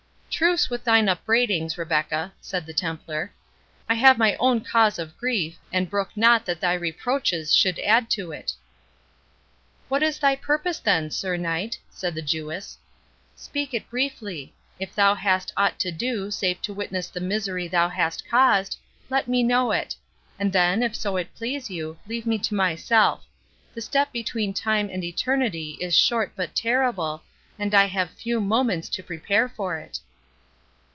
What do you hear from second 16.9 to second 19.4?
the misery thou hast caused, let